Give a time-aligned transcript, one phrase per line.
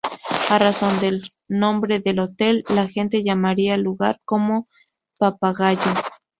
[0.49, 4.67] A razón del nombre del hotel, la gente llamaría al lugar como
[5.19, 5.93] "Papagayo".